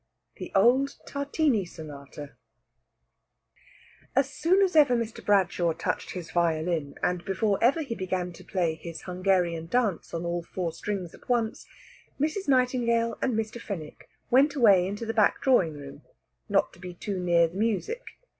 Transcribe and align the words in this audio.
THE 0.37 0.51
OLD 0.55 0.95
TARTINI 1.05 1.63
SONATA 1.63 2.35
As 4.15 4.27
soon 4.33 4.63
as 4.63 4.75
ever 4.75 4.95
Mr. 4.95 5.23
Bradshaw 5.23 5.73
touched 5.73 6.13
his 6.13 6.31
violin, 6.31 6.95
and 7.03 7.23
before 7.23 7.63
ever 7.63 7.83
he 7.83 7.93
began 7.93 8.33
to 8.33 8.43
play 8.43 8.73
his 8.73 9.03
Hungarian 9.03 9.67
Dance 9.67 10.11
on 10.11 10.25
all 10.25 10.41
four 10.41 10.71
strings 10.73 11.13
at 11.13 11.29
once, 11.29 11.67
Mrs. 12.19 12.47
Nightingale 12.47 13.19
and 13.21 13.35
Mr. 13.37 13.61
Fenwick 13.61 14.09
went 14.31 14.55
away 14.55 14.87
into 14.87 15.05
the 15.05 15.13
back 15.13 15.39
drawing 15.43 15.73
room, 15.75 16.01
not 16.49 16.73
to 16.73 16.79
be 16.79 16.95
too 16.95 17.19
near 17.19 17.47
the 17.47 17.53
music. 17.57 18.01